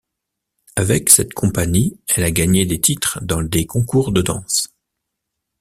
Avec 0.77 1.11
cette 1.11 1.35
compagnie, 1.35 1.99
elle 2.15 2.23
a 2.23 2.31
gagné 2.31 2.65
des 2.65 2.81
titres 2.81 3.19
dans 3.21 3.43
des 3.43 3.67
concours 3.67 4.11
de 4.11 4.23
danse. 4.23 4.73